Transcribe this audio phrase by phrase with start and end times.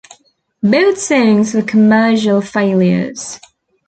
[0.63, 3.39] Both songs were commercial failures.